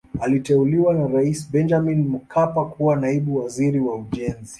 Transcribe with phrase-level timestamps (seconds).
[0.19, 4.49] Aliteuliwa na Rais Benjamin Mkapa kuwa Naibu Waziri wa Ujenzi